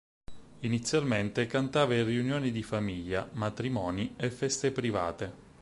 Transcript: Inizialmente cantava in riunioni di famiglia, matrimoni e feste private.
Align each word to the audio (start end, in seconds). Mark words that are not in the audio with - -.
Inizialmente 0.61 1.45
cantava 1.45 1.93
in 1.93 2.05
riunioni 2.05 2.49
di 2.51 2.63
famiglia, 2.63 3.29
matrimoni 3.33 4.15
e 4.17 4.31
feste 4.31 4.71
private. 4.71 5.31